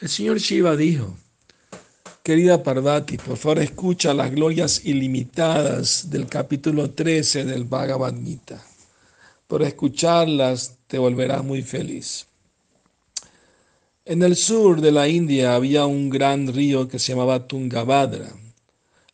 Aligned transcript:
El 0.00 0.08
señor 0.08 0.38
Shiva 0.38 0.74
dijo, 0.74 1.14
querida 2.24 2.64
Parvati, 2.64 3.16
por 3.16 3.36
favor 3.36 3.60
escucha 3.60 4.12
las 4.12 4.32
glorias 4.32 4.84
ilimitadas 4.84 6.10
del 6.10 6.26
capítulo 6.26 6.90
13 6.90 7.44
del 7.44 7.62
Bhagavad 7.62 8.12
Gita. 8.20 8.60
Por 9.46 9.62
escucharlas 9.62 10.78
te 10.88 10.98
volverás 10.98 11.44
muy 11.44 11.62
feliz. 11.62 12.26
En 14.04 14.24
el 14.24 14.34
sur 14.34 14.80
de 14.80 14.90
la 14.90 15.06
India 15.06 15.54
había 15.54 15.86
un 15.86 16.10
gran 16.10 16.52
río 16.52 16.88
que 16.88 16.98
se 16.98 17.12
llamaba 17.12 17.46
Tungabhadra, 17.46 18.32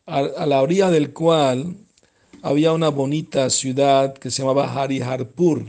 a 0.07 0.45
la 0.47 0.61
orilla 0.63 0.89
del 0.89 1.13
cual 1.13 1.75
había 2.41 2.73
una 2.73 2.89
bonita 2.89 3.51
ciudad 3.51 4.15
que 4.15 4.31
se 4.31 4.41
llamaba 4.41 4.73
Hariharpur. 4.73 5.63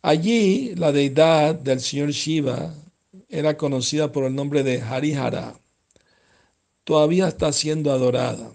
Allí 0.00 0.76
la 0.76 0.92
deidad 0.92 1.56
del 1.56 1.80
señor 1.80 2.10
Shiva 2.10 2.72
era 3.28 3.56
conocida 3.56 4.10
por 4.10 4.24
el 4.24 4.34
nombre 4.34 4.62
de 4.62 4.80
Harihara. 4.80 5.54
Todavía 6.84 7.28
está 7.28 7.52
siendo 7.52 7.92
adorada. 7.92 8.52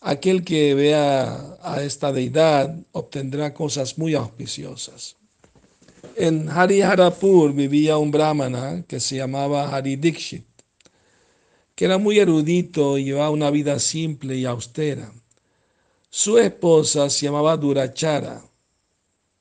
Aquel 0.00 0.44
que 0.44 0.74
vea 0.74 1.58
a 1.62 1.82
esta 1.82 2.12
deidad 2.12 2.74
obtendrá 2.92 3.52
cosas 3.52 3.98
muy 3.98 4.14
auspiciosas. 4.14 5.16
En 6.14 6.48
Hariharapur 6.48 7.52
vivía 7.52 7.98
un 7.98 8.10
brahmana 8.10 8.84
que 8.88 9.00
se 9.00 9.16
llamaba 9.16 9.74
Haridikshit, 9.74 10.46
que 11.74 11.84
era 11.84 11.98
muy 11.98 12.18
erudito 12.18 12.96
y 12.96 13.04
llevaba 13.04 13.30
una 13.30 13.50
vida 13.50 13.78
simple 13.78 14.36
y 14.36 14.46
austera. 14.46 15.12
Su 16.08 16.38
esposa 16.38 17.10
se 17.10 17.26
llamaba 17.26 17.56
Durachara 17.58 18.42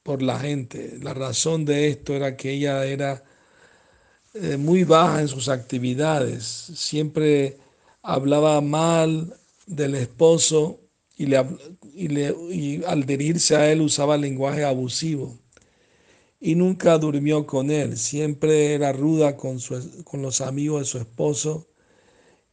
por 0.04 0.22
la 0.22 0.38
gente. 0.40 0.98
La 1.02 1.14
razón 1.14 1.64
de 1.64 1.88
esto 1.88 2.14
era 2.14 2.36
que 2.36 2.52
ella 2.52 2.86
era 2.86 3.24
eh, 4.36 4.58
muy 4.58 4.84
baja 4.84 5.22
en 5.22 5.28
sus 5.30 5.48
actividades, 5.48 6.44
siempre 6.76 7.58
hablaba 8.02 8.60
mal 8.62 9.34
del 9.66 9.96
esposo 9.96 10.82
y, 11.16 11.28
le, 11.28 11.46
y, 12.52 12.84
al 12.84 13.06
dirigirse 13.06 13.56
a 13.56 13.72
él 13.72 13.80
usaba 13.82 14.18
lenguaje 14.18 14.66
abusivo 14.66 15.38
y 16.42 16.56
nunca 16.56 16.98
durmió 16.98 17.46
con 17.48 17.72
él, 17.72 17.98
siempre 17.98 18.74
era 18.74 18.92
ruda 18.92 19.38
con, 19.38 19.60
con 20.04 20.22
los 20.22 20.42
amigos 20.42 20.82
de 20.82 20.86
su 20.86 20.98
esposo 20.98 21.68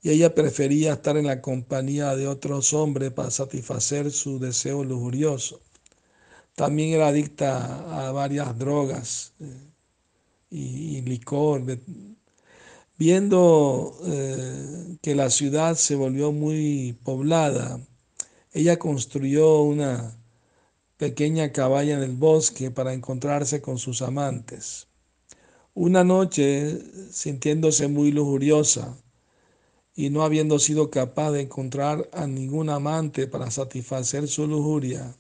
y 0.00 0.10
ella 0.10 0.34
prefería 0.34 0.92
estar 0.94 1.16
en 1.16 1.26
la 1.26 1.40
compañía 1.40 2.14
de 2.14 2.28
otros 2.28 2.72
hombres 2.74 3.10
para 3.12 3.30
satisfacer 3.30 4.12
su 4.12 4.38
deseo 4.38 4.84
lujurioso. 4.84 5.60
También 6.54 6.90
era 6.94 7.08
adicta 7.08 8.06
a 8.08 8.12
varias 8.12 8.56
drogas. 8.58 9.32
Y, 10.54 11.00
licor. 11.00 11.64
Viendo 12.98 13.98
eh, 14.04 14.98
que 15.00 15.14
la 15.14 15.30
ciudad 15.30 15.76
se 15.76 15.94
volvió 15.94 16.30
muy 16.30 16.96
poblada, 17.02 17.80
ella 18.52 18.78
construyó 18.78 19.62
una 19.62 20.14
pequeña 20.98 21.52
cabaña 21.52 21.94
en 21.94 22.02
el 22.02 22.16
bosque 22.16 22.70
para 22.70 22.92
encontrarse 22.92 23.62
con 23.62 23.78
sus 23.78 24.02
amantes. 24.02 24.88
Una 25.74 26.04
noche, 26.04 26.78
sintiéndose 27.10 27.88
muy 27.88 28.12
lujuriosa 28.12 28.94
y 29.96 30.10
no 30.10 30.22
habiendo 30.22 30.58
sido 30.58 30.90
capaz 30.90 31.32
de 31.32 31.40
encontrar 31.40 32.10
a 32.12 32.26
ningún 32.26 32.68
amante 32.68 33.26
para 33.26 33.50
satisfacer 33.50 34.28
su 34.28 34.46
lujuria, 34.46 35.16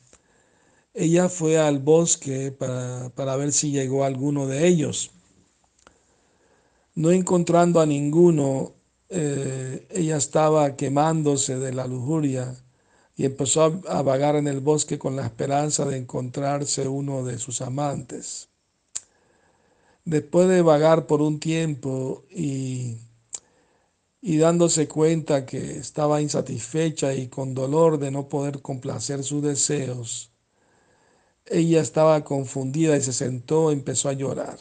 ella 0.94 1.30
fue 1.30 1.58
al 1.58 1.78
bosque 1.78 2.52
para, 2.52 3.10
para 3.14 3.36
ver 3.36 3.52
si 3.52 3.70
llegó 3.70 4.04
alguno 4.04 4.46
de 4.46 4.68
ellos. 4.68 5.10
No 6.94 7.10
encontrando 7.10 7.80
a 7.80 7.86
ninguno, 7.86 8.74
eh, 9.08 9.86
ella 9.90 10.16
estaba 10.16 10.76
quemándose 10.76 11.58
de 11.58 11.72
la 11.72 11.86
lujuria 11.86 12.54
y 13.16 13.24
empezó 13.24 13.80
a, 13.88 14.02
vagar 14.02 14.36
en 14.36 14.46
el 14.46 14.60
bosque 14.60 14.98
con 14.98 15.16
la 15.16 15.24
esperanza 15.24 15.84
de 15.86 15.96
encontrarse 15.96 16.88
uno 16.88 17.24
de 17.24 17.38
sus 17.38 17.62
amantes. 17.62 18.48
Después 20.04 20.48
de 20.48 20.62
vagar 20.62 21.06
por 21.06 21.22
un 21.22 21.40
tiempo 21.40 22.24
y, 22.30 22.98
y 24.20 24.36
dándose 24.38 24.88
cuenta 24.88 25.46
que 25.46 25.78
estaba 25.78 26.20
insatisfecha 26.20 27.14
y 27.14 27.28
con 27.28 27.54
dolor 27.54 27.98
de 27.98 28.10
no 28.10 28.28
poder 28.28 28.60
complacer 28.60 29.22
sus 29.24 29.42
deseos, 29.42 30.30
ella 31.46 31.80
estaba 31.80 32.24
confundida 32.24 32.96
y 32.96 33.02
se 33.02 33.12
sentó 33.12 33.70
y 33.70 33.74
empezó 33.74 34.08
a 34.08 34.14
llorar. 34.14 34.58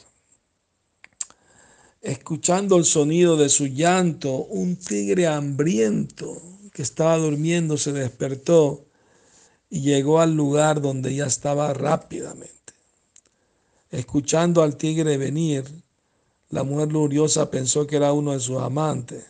Escuchando 2.01 2.78
el 2.78 2.85
sonido 2.85 3.38
de 3.38 3.47
su 3.47 3.67
llanto, 3.67 4.31
un 4.31 4.75
tigre 4.75 5.28
hambriento 5.28 6.41
que 6.73 6.81
estaba 6.81 7.17
durmiendo 7.17 7.78
se 7.78 7.91
despertó 7.91 8.85
y 9.69 9.81
llegó 9.81 10.19
al 10.19 10.34
lugar 10.35 10.81
donde 10.81 11.11
ella 11.11 11.28
estaba 11.28 11.72
rápidamente. 11.73 12.73
Escuchando 13.91 14.63
al 14.63 14.78
tigre 14.78 15.17
venir, 15.17 15.63
la 16.50 16.63
mujer 16.63 16.91
luriosa 16.91 17.51
pensó 17.51 17.85
que 17.85 17.97
era 17.97 18.13
uno 18.13 18.31
de 18.31 18.40
sus 18.40 18.57
amantes. 18.57 19.23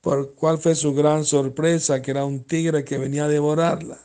Por 0.00 0.34
cuál 0.34 0.58
fue 0.58 0.76
su 0.76 0.94
gran 0.94 1.24
sorpresa, 1.24 2.00
que 2.00 2.12
era 2.12 2.24
un 2.24 2.44
tigre 2.44 2.84
que 2.84 2.98
venía 2.98 3.24
a 3.24 3.28
devorarla. 3.28 3.98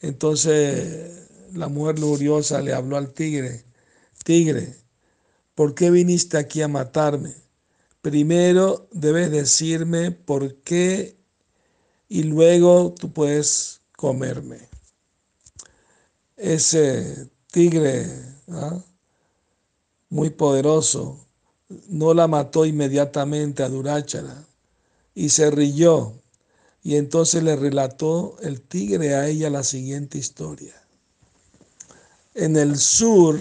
Entonces 0.00 1.28
la 1.52 1.68
mujer 1.68 2.00
luriosa 2.00 2.60
le 2.60 2.74
habló 2.74 2.96
al 2.96 3.12
tigre, 3.14 3.64
tigre, 4.24 4.85
¿por 5.56 5.74
qué 5.74 5.90
viniste 5.90 6.38
aquí 6.38 6.62
a 6.62 6.68
matarme? 6.68 7.34
Primero 8.02 8.86
debes 8.92 9.32
decirme 9.32 10.12
por 10.12 10.54
qué 10.58 11.16
y 12.08 12.22
luego 12.22 12.94
tú 12.96 13.12
puedes 13.12 13.80
comerme. 13.96 14.60
Ese 16.36 17.28
tigre 17.50 18.06
¿ah? 18.48 18.78
muy 20.10 20.30
poderoso 20.30 21.26
no 21.88 22.14
la 22.14 22.28
mató 22.28 22.64
inmediatamente 22.64 23.64
a 23.64 23.68
Duráchara 23.68 24.46
y 25.14 25.30
se 25.30 25.50
rió 25.50 26.22
y 26.82 26.96
entonces 26.96 27.42
le 27.42 27.56
relató 27.56 28.36
el 28.42 28.60
tigre 28.60 29.14
a 29.14 29.26
ella 29.26 29.50
la 29.50 29.64
siguiente 29.64 30.18
historia. 30.18 30.74
En 32.34 32.56
el 32.56 32.76
sur 32.76 33.40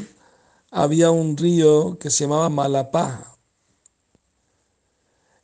había 0.78 1.10
un 1.10 1.38
río 1.38 1.98
que 2.00 2.10
se 2.10 2.26
llamaba 2.26 2.50
Malapaja. 2.50 3.38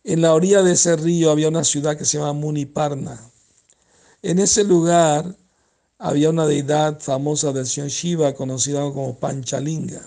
En 0.03 0.21
la 0.21 0.33
orilla 0.33 0.61
de 0.61 0.73
ese 0.73 0.97
río 0.97 1.31
había 1.31 1.47
una 1.47 1.63
ciudad 1.63 1.97
que 1.97 2.03
se 2.03 2.17
llamaba 2.17 2.33
Muniparna. 2.33 3.31
En 4.21 4.39
ese 4.39 4.65
lugar 4.65 5.37
había 5.97 6.29
una 6.31 6.45
deidad 6.45 6.99
famosa 6.99 7.53
del 7.53 7.65
señor 7.65 7.91
Shiva 7.91 8.33
conocida 8.33 8.81
como 8.81 9.19
Panchalinga. 9.19 10.01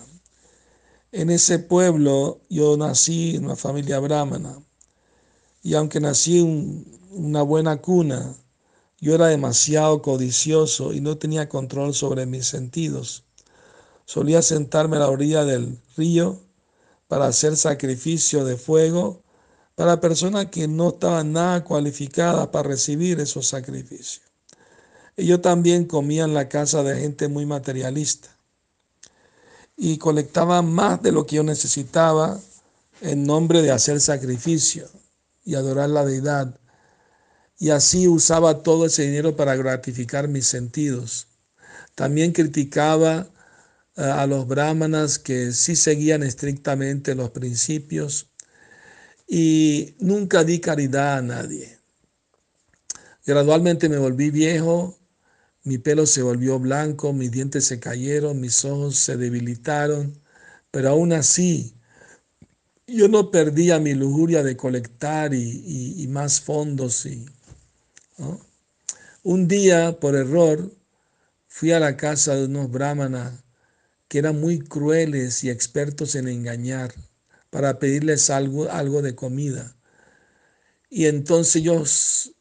En 1.11 1.31
ese 1.31 1.57
pueblo 1.57 2.41
yo 2.47 2.77
nací 2.77 3.35
en 3.35 3.45
una 3.45 3.55
familia 3.55 3.97
brahmana 3.97 4.61
y 5.63 5.73
aunque 5.73 5.99
nací 5.99 6.41
en 6.41 6.85
una 7.09 7.41
buena 7.41 7.81
cuna, 7.81 8.35
yo 8.99 9.15
era 9.15 9.25
demasiado 9.25 10.03
codicioso 10.03 10.93
y 10.93 11.01
no 11.01 11.17
tenía 11.17 11.49
control 11.49 11.95
sobre 11.95 12.27
mis 12.27 12.45
sentidos. 12.45 13.25
Solía 14.05 14.41
sentarme 14.41 14.97
a 14.97 15.01
la 15.01 15.09
orilla 15.09 15.43
del 15.43 15.77
río 15.97 16.39
para 17.07 17.27
hacer 17.27 17.57
sacrificio 17.57 18.45
de 18.45 18.57
fuego 18.57 19.23
para 19.75 19.99
personas 19.99 20.47
que 20.47 20.67
no 20.67 20.89
estaban 20.89 21.33
nada 21.33 21.63
cualificadas 21.63 22.47
para 22.47 22.69
recibir 22.69 23.19
esos 23.19 23.47
sacrificios. 23.47 24.21
Y 25.17 25.25
yo 25.25 25.41
también 25.41 25.85
comía 25.85 26.23
en 26.23 26.33
la 26.33 26.49
casa 26.49 26.83
de 26.83 26.99
gente 26.99 27.27
muy 27.27 27.45
materialista 27.45 28.29
y 29.77 29.97
colectaba 29.97 30.61
más 30.61 31.01
de 31.01 31.11
lo 31.11 31.25
que 31.25 31.37
yo 31.37 31.43
necesitaba 31.43 32.39
en 33.01 33.25
nombre 33.25 33.61
de 33.61 33.71
hacer 33.71 33.99
sacrificio 33.99 34.87
y 35.43 35.55
adorar 35.55 35.89
la 35.89 36.05
deidad. 36.05 36.57
Y 37.57 37.69
así 37.69 38.07
usaba 38.07 38.63
todo 38.63 38.85
ese 38.85 39.03
dinero 39.03 39.35
para 39.35 39.55
gratificar 39.55 40.27
mis 40.27 40.47
sentidos. 40.47 41.27
También 41.93 42.31
criticaba 42.31 43.27
a 43.95 44.27
los 44.27 44.47
brahmanas 44.47 45.19
que 45.19 45.53
sí 45.53 45.75
seguían 45.75 46.23
estrictamente 46.23 47.15
los 47.15 47.29
principios 47.31 48.29
y 49.27 49.95
nunca 49.99 50.43
di 50.43 50.59
caridad 50.59 51.17
a 51.17 51.21
nadie. 51.21 51.79
Gradualmente 53.25 53.89
me 53.89 53.97
volví 53.97 54.29
viejo, 54.29 54.97
mi 55.63 55.77
pelo 55.77 56.05
se 56.05 56.21
volvió 56.21 56.59
blanco, 56.59 57.13
mis 57.13 57.31
dientes 57.31 57.65
se 57.65 57.79
cayeron, 57.79 58.39
mis 58.39 58.63
ojos 58.65 58.97
se 58.97 59.17
debilitaron, 59.17 60.21
pero 60.71 60.89
aún 60.89 61.13
así 61.13 61.73
yo 62.85 63.07
no 63.07 63.31
perdía 63.31 63.79
mi 63.79 63.93
lujuria 63.95 64.43
de 64.43 64.55
colectar 64.55 65.33
y, 65.33 66.05
más 66.09 66.39
fondos. 66.41 67.05
Y, 67.05 67.25
Un 69.23 69.47
día, 69.47 69.99
por 69.99 70.15
error, 70.15 70.71
fui 71.47 71.71
a 71.71 71.79
la 71.79 71.97
casa 71.97 72.35
de 72.35 72.45
unos 72.45 72.69
brahmanas 72.69 73.44
que 74.07 74.19
eran 74.19 74.39
muy 74.39 74.59
crueles 74.59 75.43
y 75.43 75.49
expertos 75.49 76.15
en 76.15 76.27
engañar 76.27 76.93
para 77.49 77.79
pedirles 77.79 78.29
algo, 78.29 78.69
algo 78.69 79.01
de 79.01 79.15
comida. 79.15 79.75
Y 80.89 81.05
entonces 81.05 81.57
ellos 81.57 82.33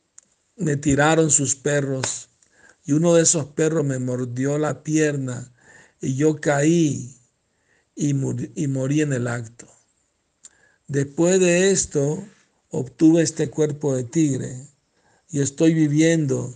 me 0.56 0.76
tiraron 0.76 1.31
sus 1.31 1.56
perros 1.56 2.28
y 2.84 2.93
uno 2.93 3.14
de 3.14 3.22
esos 3.22 3.46
perros 3.46 3.84
me 3.84 3.99
mordió 3.99 4.58
la 4.58 4.82
pierna 4.82 5.52
y 6.00 6.16
yo 6.16 6.40
caí 6.40 7.16
y, 7.94 8.11
y 8.55 8.66
morí 8.69 9.00
en 9.00 9.12
el 9.12 9.26
acto. 9.26 9.66
Después 10.87 11.40
de 11.40 11.70
esto 11.70 12.25
obtuve 12.69 13.22
este 13.22 13.49
cuerpo 13.49 13.96
de 13.96 14.05
tigre 14.05 14.69
y 15.31 15.40
estoy 15.40 15.75
viviendo 15.75 16.55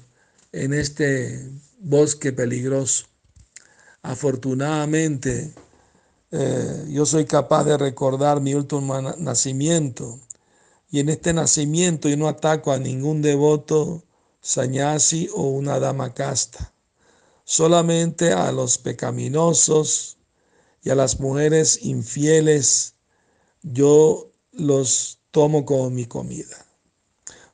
en 0.52 0.75
este 0.75 1.50
bosque 1.78 2.32
peligroso. 2.32 3.06
Afortunadamente, 4.03 5.53
eh, 6.31 6.87
yo 6.89 7.06
soy 7.06 7.25
capaz 7.25 7.65
de 7.65 7.77
recordar 7.77 8.41
mi 8.41 8.55
último 8.55 9.00
nacimiento 9.00 10.21
y 10.91 11.00
en 11.00 11.09
este 11.09 11.33
nacimiento 11.33 12.09
yo 12.09 12.17
no 12.17 12.29
ataco 12.29 12.73
a 12.73 12.79
ningún 12.79 13.23
devoto, 13.23 14.05
sañasi 14.41 15.29
o 15.35 15.43
una 15.43 15.79
dama 15.79 16.15
casta, 16.15 16.73
solamente 17.45 18.33
a 18.33 18.53
los 18.53 18.79
pecaminosos 18.79 20.19
y 20.83 20.91
a 20.91 20.94
las 20.94 21.21
mujeres 21.21 21.81
infieles 21.83 22.94
yo 23.62 24.31
los 24.53 25.19
tomo 25.31 25.65
como 25.65 25.91
mi 25.91 26.06
comida. 26.06 26.67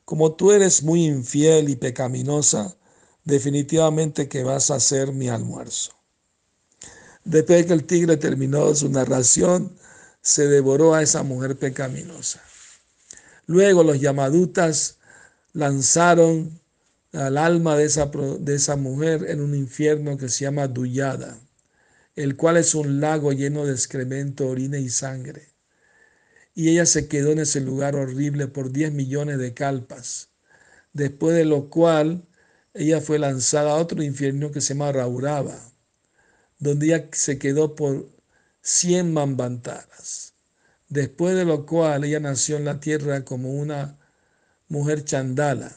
Como 0.05 0.33
tú 0.33 0.51
eres 0.51 0.83
muy 0.83 1.05
infiel 1.05 1.69
y 1.69 1.75
pecaminosa, 1.75 2.77
definitivamente 3.23 4.29
que 4.29 4.43
vas 4.43 4.69
a 4.69 4.79
ser 4.79 5.11
mi 5.11 5.29
almuerzo. 5.29 5.91
Después 7.25 7.61
de 7.61 7.65
que 7.65 7.73
el 7.73 7.85
tigre 7.85 8.17
terminó 8.17 8.73
su 8.75 8.87
narración, 8.87 9.75
se 10.21 10.47
devoró 10.47 10.93
a 10.93 11.01
esa 11.01 11.23
mujer 11.23 11.57
pecaminosa. 11.57 12.41
Luego 13.47 13.83
los 13.83 13.99
yamadutas 13.99 14.99
lanzaron 15.53 16.59
al 17.13 17.37
alma 17.37 17.77
de 17.77 17.85
esa, 17.85 18.11
de 18.39 18.55
esa 18.55 18.75
mujer 18.75 19.25
en 19.27 19.41
un 19.41 19.55
infierno 19.55 20.17
que 20.17 20.29
se 20.29 20.45
llama 20.45 20.67
Duyada, 20.67 21.39
el 22.15 22.35
cual 22.35 22.57
es 22.57 22.75
un 22.75 22.99
lago 22.99 23.31
lleno 23.33 23.65
de 23.65 23.73
excremento, 23.73 24.47
orina 24.47 24.77
y 24.77 24.89
sangre. 24.89 25.49
Y 26.53 26.69
ella 26.69 26.85
se 26.85 27.07
quedó 27.07 27.31
en 27.31 27.39
ese 27.39 27.59
lugar 27.59 27.95
horrible 27.95 28.47
por 28.47 28.71
10 28.71 28.93
millones 28.93 29.39
de 29.39 29.53
calpas, 29.53 30.29
después 30.93 31.35
de 31.35 31.45
lo 31.45 31.69
cual 31.69 32.27
ella 32.73 33.01
fue 33.01 33.17
lanzada 33.17 33.71
a 33.71 33.75
otro 33.75 34.03
infierno 34.03 34.51
que 34.51 34.61
se 34.61 34.73
llama 34.73 34.91
Rauraba, 34.91 35.74
donde 36.59 36.87
ella 36.87 37.07
se 37.11 37.37
quedó 37.37 37.75
por 37.75 38.07
100 38.61 39.13
mambantaras, 39.13 40.33
después 40.89 41.35
de 41.35 41.45
lo 41.45 41.65
cual 41.65 42.03
ella 42.03 42.19
nació 42.19 42.57
en 42.57 42.65
la 42.65 42.79
tierra 42.79 43.23
como 43.23 43.53
una 43.53 43.97
mujer 44.67 45.03
chandala. 45.03 45.71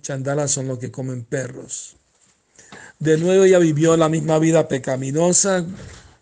Chandalas 0.00 0.50
son 0.50 0.68
los 0.68 0.78
que 0.78 0.90
comen 0.90 1.24
perros. 1.24 1.96
De 2.98 3.16
nuevo 3.16 3.44
ella 3.44 3.58
vivió 3.58 3.96
la 3.96 4.08
misma 4.08 4.38
vida 4.38 4.68
pecaminosa 4.68 5.64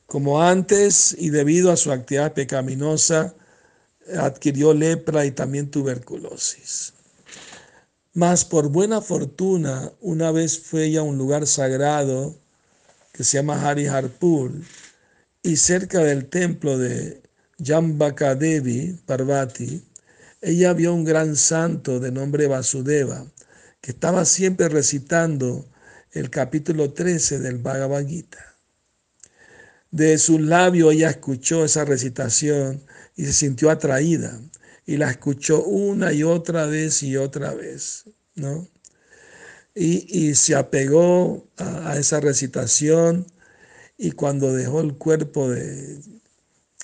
como 0.07 0.43
antes 0.43 1.15
y 1.19 1.31
debido 1.31 1.71
a 1.71 1.77
su 1.77 1.93
actividad 1.93 2.33
pecaminosa 2.33 3.35
adquirió 4.17 4.73
lepra 4.73 5.27
y 5.27 5.33
también 5.33 5.71
tuberculosis. 5.71 6.95
Mas 8.15 8.45
por 8.45 8.69
buena 8.69 9.01
fortuna, 9.01 9.93
una 10.01 10.33
vez 10.33 10.59
fue 10.59 10.87
ella 10.87 11.01
a 11.01 11.05
un 11.05 11.19
lugar 11.19 11.47
sagrado 11.47 12.39
que 13.19 13.25
se 13.25 13.39
llama 13.39 13.69
Hariharpur 13.69 14.53
y 15.43 15.57
cerca 15.57 15.99
del 15.99 16.27
templo 16.27 16.79
de 16.79 17.21
Jambakadevi 17.59 19.01
Parvati, 19.07 19.83
ella 20.41 20.73
vio 20.73 20.95
un 20.95 21.03
gran 21.03 21.35
santo 21.35 21.99
de 21.99 22.13
nombre 22.13 22.47
Vasudeva 22.47 23.27
que 23.81 23.91
estaba 23.91 24.25
siempre 24.25 24.69
recitando 24.69 25.69
el 26.13 26.31
capítulo 26.31 26.93
13 26.93 27.41
del 27.41 27.59
Bhagavad 27.59 28.07
Gita. 28.07 28.55
De 29.91 30.17
su 30.19 30.39
labio 30.39 30.93
ella 30.93 31.11
escuchó 31.11 31.65
esa 31.65 31.85
recitación 31.85 32.85
y 33.17 33.25
se 33.25 33.33
sintió 33.33 33.73
atraída 33.73 34.41
y 34.87 34.97
la 34.97 35.11
escuchó 35.11 35.65
una 35.65 36.13
y 36.13 36.23
otra 36.23 36.67
vez 36.67 37.03
y 37.03 37.17
otra 37.17 37.53
vez, 37.53 38.05
¿no? 38.37 38.69
Y, 39.81 40.35
se 40.35 40.57
apegó 40.57 41.49
a, 41.57 41.97
esa 41.97 42.19
recitación 42.21 43.27
y 43.97 44.11
cuando 44.13 44.53
dejó 44.53 44.81
el 44.81 44.95
cuerpo 44.97 45.49
de, 45.49 46.01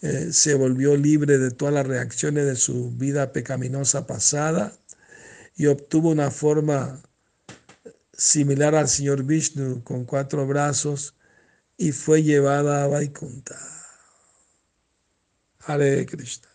eh, 0.03 0.33
se 0.33 0.55
volvió 0.55 0.97
libre 0.97 1.39
de 1.39 1.51
todas 1.51 1.75
las 1.75 1.87
reacciones 1.87 2.47
de 2.47 2.57
su 2.57 2.93
vida 2.93 3.33
pecaminosa 3.33 4.07
pasada 4.07 4.73
y 5.57 5.67
obtuvo 5.67 6.11
una 6.11 6.31
forma 6.31 7.03
similar 8.13 8.77
al 8.77 8.89
señor 8.89 9.25
Vishnu 9.25 9.83
con 9.83 10.05
cuatro 10.05 10.47
brazos 10.47 11.15
y 11.77 11.93
fue 11.93 12.23
llevada 12.23 12.85
a 12.85 12.87
Vaikunta. 12.87 13.59
Hare 15.67 16.07
Krishna. 16.07 16.54